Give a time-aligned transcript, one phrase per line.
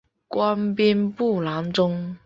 [0.27, 2.17] 官兵部郎中。